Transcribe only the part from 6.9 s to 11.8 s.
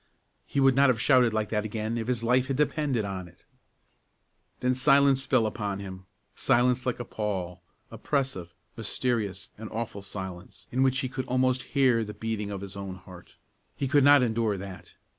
a pall oppressive, mysterious and awful silence, in which he could almost